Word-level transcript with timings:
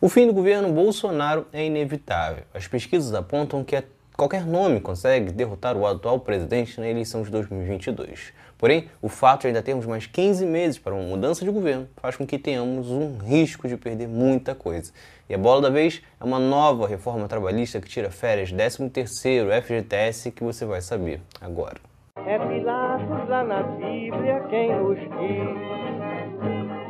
O 0.00 0.08
fim 0.08 0.28
do 0.28 0.32
governo 0.32 0.72
Bolsonaro 0.72 1.44
é 1.52 1.66
inevitável. 1.66 2.44
As 2.54 2.68
pesquisas 2.68 3.12
apontam 3.14 3.64
que 3.64 3.82
qualquer 4.16 4.46
nome 4.46 4.78
consegue 4.80 5.32
derrotar 5.32 5.76
o 5.76 5.84
atual 5.84 6.20
presidente 6.20 6.78
na 6.78 6.88
eleição 6.88 7.22
de 7.22 7.30
2022. 7.32 8.32
Porém, 8.56 8.88
o 9.02 9.08
fato 9.08 9.40
de 9.40 9.48
ainda 9.48 9.60
termos 9.60 9.86
mais 9.86 10.06
15 10.06 10.46
meses 10.46 10.78
para 10.78 10.94
uma 10.94 11.02
mudança 11.02 11.44
de 11.44 11.50
governo 11.50 11.88
faz 11.96 12.14
com 12.14 12.24
que 12.24 12.38
tenhamos 12.38 12.88
um 12.92 13.18
risco 13.18 13.66
de 13.66 13.76
perder 13.76 14.06
muita 14.06 14.54
coisa. 14.54 14.92
E 15.28 15.34
a 15.34 15.38
bola 15.38 15.62
da 15.62 15.70
vez 15.70 16.00
é 16.20 16.24
uma 16.24 16.38
nova 16.38 16.86
reforma 16.86 17.26
trabalhista 17.26 17.80
que 17.80 17.88
tira 17.88 18.08
férias 18.08 18.52
13º 18.52 19.50
FGTS 19.62 20.30
que 20.30 20.44
você 20.44 20.64
vai 20.64 20.80
saber 20.80 21.20
agora. 21.40 21.80
É 22.24 22.38
Pilatos 22.38 23.28
lá 23.28 23.42
na 23.42 23.64
Bíblia 23.64 24.46
quem 24.48 24.76
nos 24.76 24.96
diz 24.96 25.48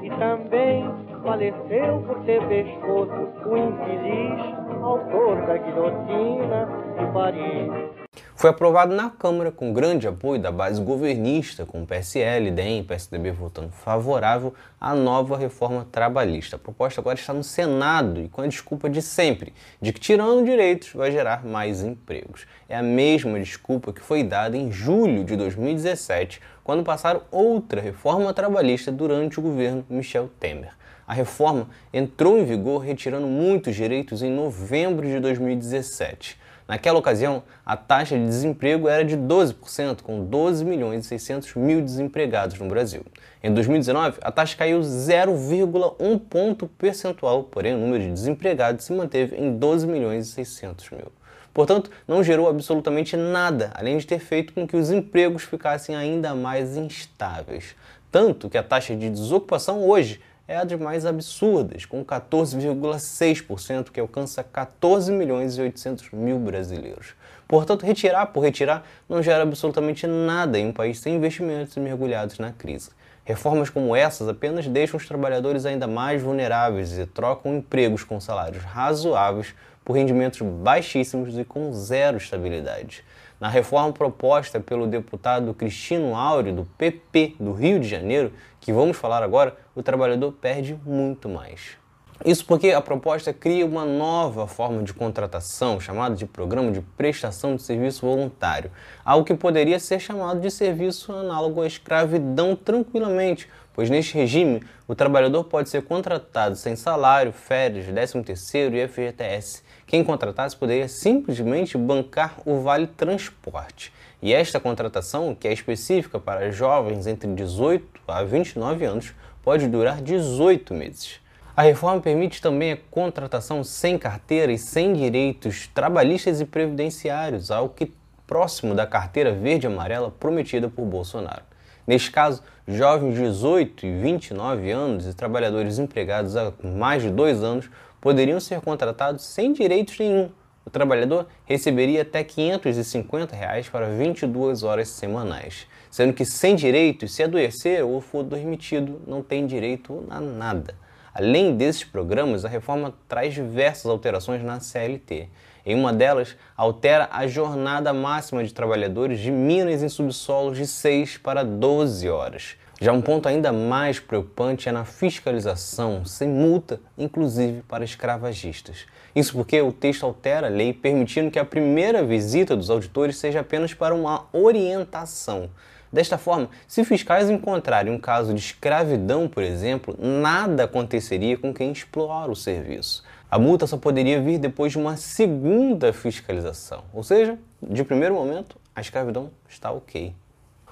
E 0.03 0.11
também 0.19 1.08
faleceu 1.29 2.03
por 2.07 2.25
ter 2.25 2.41
pescoço 2.49 3.13
o 3.45 3.57
infeliz 3.59 4.83
autor 4.83 5.37
da 5.47 5.59
guilhotina 5.59 6.67
de 6.99 7.13
Paris 7.13 8.08
foi 8.39 8.51
aprovado 8.51 8.95
na 8.95 9.11
Câmara 9.11 9.51
com 9.51 9.73
grande 9.73 10.07
apoio 10.07 10.41
da 10.41 10.53
base 10.53 10.81
governista, 10.81 11.67
com 11.67 11.83
o 11.83 11.87
PSL, 11.87 12.53
DEM 12.53 12.79
e 12.79 12.83
PSDB 12.85 13.33
votando 13.33 13.73
favorável 13.73 14.55
à 14.81 14.95
nova 14.95 15.37
reforma 15.37 15.85
trabalhista. 15.91 16.55
A 16.55 16.59
proposta 16.59 17.01
agora 17.01 17.19
está 17.19 17.33
no 17.33 17.43
Senado 17.43 18.21
e 18.21 18.29
com 18.29 18.41
a 18.41 18.47
desculpa 18.47 18.89
de 18.89 19.03
sempre, 19.03 19.53
de 19.83 19.93
que 19.93 19.99
tirando 19.99 20.45
direitos 20.45 20.93
vai 20.95 21.11
gerar 21.11 21.45
mais 21.45 21.83
empregos. 21.83 22.47
É 22.69 22.77
a 22.77 22.83
mesma 22.83 23.41
desculpa 23.41 23.93
que 23.93 24.01
foi 24.01 24.23
dada 24.23 24.57
em 24.57 24.71
julho 24.71 25.25
de 25.25 25.35
2017, 25.35 26.41
quando 26.63 26.85
passaram 26.85 27.23
outra 27.33 27.81
reforma 27.81 28.33
trabalhista 28.33 28.93
durante 28.93 29.41
o 29.41 29.43
governo 29.43 29.85
Michel 29.91 30.31
Temer. 30.39 30.75
A 31.09 31.13
reforma 31.13 31.69
entrou 31.93 32.39
em 32.39 32.45
vigor 32.45 32.85
retirando 32.85 33.27
muitos 33.27 33.75
direitos 33.75 34.23
em 34.23 34.31
novembro 34.31 35.09
de 35.09 35.19
2017. 35.19 36.39
Naquela 36.69 36.99
ocasião, 36.99 37.43
a 37.65 37.79
taxa 37.79 38.19
de 38.19 38.27
desemprego 38.27 38.91
era 38.91 39.03
de 39.03 39.17
12%, 39.17 40.03
com 40.03 40.23
12 40.23 40.67
milhões 40.67 41.07
e 41.07 41.09
600 41.09 41.55
mil 41.55 41.81
desempregados 41.81 42.59
no 42.59 42.69
Brasil. 42.69 43.07
Em 43.43 43.55
2019, 43.55 44.19
a 44.21 44.31
taxa 44.31 44.55
caiu 44.55 44.81
0,1 44.81 46.21
ponto 46.29 46.69
percentual, 46.69 47.45
porém 47.45 47.75
o 47.75 47.79
número 47.79 48.05
de 48.05 48.13
desempregados 48.13 48.85
se 48.85 48.93
manteve 48.93 49.35
em 49.37 49.57
12 49.57 49.87
milhões 49.87 50.27
e 50.27 50.31
600 50.33 50.91
mil. 50.91 51.11
Portanto, 51.55 51.91
não 52.07 52.23
gerou 52.23 52.47
absolutamente 52.47 53.17
nada, 53.17 53.71
além 53.75 53.97
de 53.97 54.07
ter 54.07 54.19
feito 54.19 54.53
com 54.53 54.69
que 54.69 54.77
os 54.77 54.91
empregos 54.91 55.45
ficassem 55.45 55.97
ainda 55.97 56.35
mais 56.35 56.77
instáveis. 56.77 57.75
Tanto 58.13 58.51
que 58.51 58.59
a 58.59 58.63
taxa 58.63 58.95
de 58.95 59.09
desocupação 59.09 59.89
hoje 59.89 60.21
é 60.49 60.57
a 60.57 60.65
de 60.65 60.79
mais 60.79 61.05
absurdas, 61.05 61.85
com 61.85 62.03
14,6%, 62.03 63.91
que 63.91 64.01
alcança 64.01 64.43
14 64.43 65.13
milhões 65.13 65.59
e 65.59 65.61
800 65.61 66.11
mil 66.11 66.39
brasileiros. 66.39 67.15
Portanto, 67.47 67.85
retirar 67.85 68.25
por 68.27 68.41
retirar 68.41 68.83
não 69.07 69.23
gera 69.23 69.43
absolutamente 69.43 70.07
nada 70.07 70.59
em 70.59 70.69
um 70.69 70.73
país 70.73 71.01
sem 71.01 71.17
investimentos 71.17 71.77
e 71.77 71.81
mergulhados 71.81 72.39
na 72.39 72.51
crise. 72.51 72.91
Reformas 73.27 73.69
como 73.69 73.95
essas 73.95 74.27
apenas 74.27 74.67
deixam 74.67 74.97
os 74.97 75.07
trabalhadores 75.07 75.67
ainda 75.67 75.87
mais 75.87 76.23
vulneráveis 76.23 76.97
e 76.97 77.05
trocam 77.05 77.55
empregos 77.55 78.03
com 78.03 78.19
salários 78.19 78.65
razoáveis 78.65 79.55
por 79.85 79.93
rendimentos 79.93 80.41
baixíssimos 80.41 81.37
e 81.37 81.45
com 81.45 81.71
zero 81.75 82.17
estabilidade. 82.17 83.05
Na 83.41 83.49
reforma 83.49 83.93
proposta 83.93 84.59
pelo 84.59 84.87
deputado 84.87 85.55
Cristino 85.55 86.17
Áureo, 86.17 86.53
do 86.53 86.65
PP 86.77 87.37
do 87.39 87.53
Rio 87.53 87.79
de 87.79 87.87
Janeiro, 87.87 88.33
que 88.61 88.73
vamos 88.73 88.97
falar 88.97 89.23
agora, 89.23 89.57
o 89.77 89.83
trabalhador 89.83 90.33
perde 90.33 90.77
muito 90.85 91.29
mais. 91.29 91.79
Isso 92.25 92.45
porque 92.45 92.73
a 92.73 92.81
proposta 92.81 93.33
cria 93.33 93.65
uma 93.65 93.85
nova 93.85 94.49
forma 94.49 94.83
de 94.83 94.93
contratação, 94.93 95.79
chamada 95.79 96.17
de 96.17 96.27
Programa 96.27 96.73
de 96.73 96.81
Prestação 96.81 97.55
de 97.55 97.63
Serviço 97.63 98.05
Voluntário, 98.05 98.73
algo 99.05 99.25
que 99.25 99.35
poderia 99.35 99.79
ser 99.79 100.01
chamado 100.01 100.41
de 100.41 100.51
serviço 100.51 101.13
análogo 101.13 101.63
à 101.63 101.67
escravidão 101.69 102.57
tranquilamente, 102.57 103.49
pois 103.73 103.89
neste 103.89 104.15
regime 104.15 104.65
o 104.89 104.97
trabalhador 104.97 105.45
pode 105.45 105.69
ser 105.69 105.83
contratado 105.83 106.57
sem 106.57 106.75
salário, 106.75 107.33
férias, 107.33 107.87
13º 107.87 108.75
e 108.75 108.89
FGTS. 108.89 109.63
Quem 109.89 110.05
contratasse 110.05 110.55
poderia 110.55 110.87
simplesmente 110.87 111.79
bancar 111.79 112.37
o 112.45 112.61
vale 112.61 112.87
transporte. 112.87 113.91
E 114.21 114.35
esta 114.35 114.61
contratação, 114.61 115.35
que 115.35 115.49
é 115.49 115.53
específica 115.53 116.21
para 116.21 116.53
jovens 116.53 117.07
entre 117.07 117.33
18 117.33 118.03
a 118.07 118.23
29 118.23 118.85
anos, 118.85 119.15
pode 119.43 119.67
durar 119.67 120.03
18 120.03 120.75
meses. 120.75 121.21
A 121.57 121.63
reforma 121.63 122.03
permite 122.03 122.43
também 122.43 122.73
a 122.73 122.79
contratação 122.91 123.65
sem 123.65 123.97
carteira 123.97 124.53
e 124.53 124.59
sem 124.59 124.93
direitos 124.93 125.67
trabalhistas 125.69 126.39
e 126.43 126.45
previdenciários, 126.45 127.51
algo 127.51 127.73
que 127.75 127.91
próximo 128.27 128.75
da 128.75 128.87
carteira 128.87 129.33
verde 129.33 129.67
amarela 129.67 130.11
prometida 130.11 130.69
por 130.69 130.85
Bolsonaro. 130.85 131.43
Neste 131.87 132.11
caso, 132.11 132.43
jovens 132.67 133.15
de 133.15 133.23
18 133.23 133.87
e 133.87 133.99
29 134.03 134.71
anos 134.71 135.07
e 135.07 135.15
trabalhadores 135.15 135.79
empregados 135.79 136.37
há 136.37 136.53
mais 136.63 137.03
de 137.03 137.09
dois 137.09 137.43
anos 137.43 137.71
poderiam 138.01 138.41
ser 138.41 138.61
contratados 138.61 139.25
sem 139.27 139.53
direitos 139.53 139.99
nenhum. 139.99 140.31
O 140.65 140.71
trabalhador 140.71 141.27
receberia 141.47 142.03
até 142.03 142.23
550 142.23 143.35
reais 143.35 143.69
para 143.69 143.89
22 143.89 144.63
horas 144.63 144.89
semanais, 144.89 145.67
sendo 145.91 146.13
que 146.13 146.27
sem 146.27 146.55
direitos, 146.55 147.15
se 147.15 147.23
adoecer 147.23 147.83
ou 147.83 148.01
for 148.03 148.23
demitido, 148.23 149.01
não 149.07 149.23
tem 149.23 149.47
direito 149.47 150.05
a 150.11 150.21
nada. 150.21 150.75
Além 151.15 151.57
desses 151.57 151.85
programas, 151.85 152.45
a 152.45 152.49
reforma 152.49 152.95
traz 153.09 153.35
diversas 153.35 153.87
alterações 153.87 154.43
na 154.43 154.61
CLT. 154.61 155.29
Em 155.69 155.75
uma 155.75 155.93
delas, 155.93 156.35
altera 156.57 157.11
a 157.13 157.27
jornada 157.27 157.93
máxima 157.93 158.43
de 158.43 158.55
trabalhadores 158.55 159.21
de 159.21 159.31
minas 159.31 159.83
em 159.83 159.89
subsolos 159.91 160.57
de 160.57 160.67
6 160.67 161.19
para 161.19 161.43
12 161.45 162.09
horas. 162.09 162.57
Já 162.81 162.91
um 162.91 163.03
ponto 163.03 163.29
ainda 163.29 163.53
mais 163.53 164.01
preocupante 164.01 164.67
é 164.67 164.73
na 164.73 164.87
fiscalização, 164.87 166.07
sem 166.07 166.27
multa, 166.27 166.81
inclusive 166.97 167.61
para 167.69 167.85
escravagistas. 167.85 168.87
Isso 169.15 169.35
porque 169.35 169.61
o 169.61 169.71
texto 169.71 170.07
altera 170.07 170.47
a 170.47 170.51
lei 170.51 170.73
permitindo 170.73 171.31
que 171.31 171.39
a 171.39 171.45
primeira 171.45 172.03
visita 172.03 172.57
dos 172.57 172.71
auditores 172.71 173.19
seja 173.19 173.41
apenas 173.41 173.75
para 173.75 173.95
uma 173.95 174.25
orientação. 174.33 175.51
Desta 175.93 176.17
forma, 176.17 176.49
se 176.67 176.85
fiscais 176.85 177.29
encontrarem 177.29 177.93
um 177.93 177.99
caso 177.99 178.33
de 178.33 178.41
escravidão, 178.41 179.29
por 179.29 179.43
exemplo, 179.43 179.95
nada 179.99 180.65
aconteceria 180.65 181.37
com 181.37 181.53
quem 181.53 181.73
explora 181.73 182.31
o 182.31 182.37
serviço. 182.37 183.03
A 183.31 183.39
multa 183.39 183.67
só 183.67 183.77
poderia 183.77 184.23
vir 184.23 184.39
depois 184.39 184.73
de 184.73 184.79
uma 184.79 184.97
segunda 184.97 185.93
fiscalização, 185.93 186.85
ou 186.95 187.03
seja, 187.03 187.39
de 187.63 187.85
primeiro 187.85 188.15
momento, 188.15 188.57
a 188.75 188.81
escravidão 188.81 189.31
está 189.47 189.71
ok. 189.71 190.15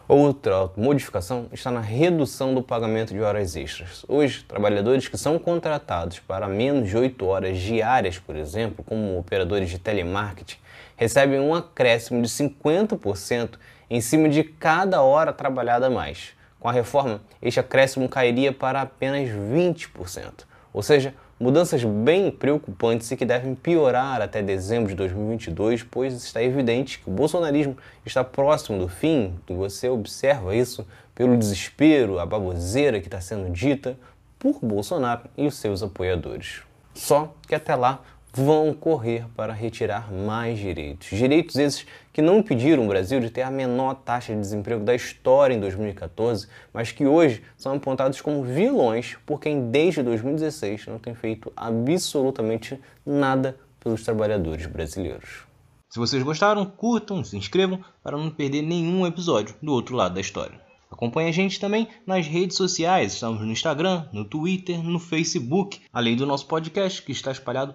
Outra 0.08 0.70
modificação 0.74 1.48
está 1.52 1.70
na 1.70 1.80
redução 1.80 2.54
do 2.54 2.62
pagamento 2.62 3.12
de 3.12 3.20
horas 3.20 3.56
extras. 3.56 4.06
Hoje, 4.08 4.42
trabalhadores 4.42 5.06
que 5.06 5.18
são 5.18 5.38
contratados 5.38 6.18
para 6.20 6.48
menos 6.48 6.88
de 6.88 6.96
8 6.96 7.26
horas 7.26 7.58
diárias, 7.58 8.18
por 8.18 8.34
exemplo, 8.34 8.82
como 8.82 9.18
operadores 9.18 9.68
de 9.68 9.78
telemarketing, 9.78 10.56
recebem 10.96 11.38
um 11.38 11.54
acréscimo 11.54 12.22
de 12.22 12.28
50% 12.28 13.58
em 13.90 14.00
cima 14.00 14.30
de 14.30 14.42
cada 14.42 15.02
hora 15.02 15.30
trabalhada 15.30 15.88
a 15.88 15.90
mais. 15.90 16.30
Com 16.58 16.70
a 16.70 16.72
reforma, 16.72 17.20
este 17.42 17.60
acréscimo 17.60 18.08
cairia 18.08 18.50
para 18.50 18.80
apenas 18.80 19.28
20%, 19.28 20.46
ou 20.72 20.82
seja, 20.82 21.12
mudanças 21.38 21.84
bem 21.84 22.30
preocupantes 22.30 23.10
e 23.10 23.16
que 23.16 23.24
devem 23.24 23.54
piorar 23.54 24.22
até 24.22 24.42
dezembro 24.42 24.88
de 24.88 24.94
2022, 24.94 25.82
pois 25.82 26.14
está 26.14 26.42
evidente 26.42 26.98
que 26.98 27.08
o 27.08 27.12
bolsonarismo 27.12 27.76
está 28.04 28.24
próximo 28.24 28.78
do 28.78 28.88
fim, 28.88 29.34
você 29.46 29.88
observa 29.88 30.56
isso 30.56 30.86
pelo 31.14 31.36
desespero, 31.36 32.18
a 32.18 32.26
baboseira 32.26 33.00
que 33.00 33.06
está 33.06 33.20
sendo 33.20 33.50
dita 33.50 33.98
por 34.38 34.58
Bolsonaro 34.60 35.22
e 35.36 35.46
os 35.46 35.56
seus 35.56 35.82
apoiadores. 35.82 36.62
Só 36.94 37.34
que 37.46 37.54
até 37.54 37.74
lá 37.74 38.00
vão 38.36 38.74
correr 38.74 39.24
para 39.34 39.54
retirar 39.54 40.12
mais 40.12 40.58
direitos. 40.58 41.08
Direitos 41.08 41.56
esses 41.56 41.86
que 42.12 42.20
não 42.20 42.38
impediram 42.38 42.84
o 42.84 42.88
Brasil 42.88 43.18
de 43.18 43.30
ter 43.30 43.40
a 43.40 43.50
menor 43.50 43.94
taxa 43.94 44.34
de 44.34 44.40
desemprego 44.40 44.84
da 44.84 44.94
história 44.94 45.54
em 45.54 45.60
2014, 45.60 46.46
mas 46.72 46.92
que 46.92 47.06
hoje 47.06 47.42
são 47.56 47.74
apontados 47.74 48.20
como 48.20 48.44
vilões 48.44 49.16
por 49.24 49.40
quem 49.40 49.70
desde 49.70 50.02
2016 50.02 50.86
não 50.86 50.98
tem 50.98 51.14
feito 51.14 51.50
absolutamente 51.56 52.78
nada 53.06 53.58
pelos 53.80 54.04
trabalhadores 54.04 54.66
brasileiros. 54.66 55.44
Se 55.88 55.98
vocês 55.98 56.22
gostaram, 56.22 56.66
curtam, 56.66 57.24
se 57.24 57.38
inscrevam 57.38 57.80
para 58.02 58.18
não 58.18 58.28
perder 58.28 58.60
nenhum 58.60 59.06
episódio 59.06 59.54
do 59.62 59.72
outro 59.72 59.96
lado 59.96 60.14
da 60.14 60.20
história. 60.20 60.60
Acompanhe 60.90 61.30
a 61.30 61.32
gente 61.32 61.58
também 61.58 61.88
nas 62.06 62.26
redes 62.26 62.56
sociais, 62.56 63.14
estamos 63.14 63.40
no 63.40 63.50
Instagram, 63.50 64.06
no 64.12 64.24
Twitter, 64.24 64.82
no 64.82 64.98
Facebook, 64.98 65.80
além 65.92 66.16
do 66.16 66.26
nosso 66.26 66.46
podcast 66.46 67.02
que 67.02 67.12
está 67.12 67.32
espalhado 67.32 67.74